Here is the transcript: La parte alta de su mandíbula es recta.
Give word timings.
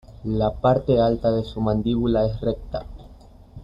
La 0.23 0.51
parte 0.51 0.99
alta 0.99 1.31
de 1.31 1.43
su 1.43 1.61
mandíbula 1.61 2.25
es 2.25 2.41
recta. 2.41 2.87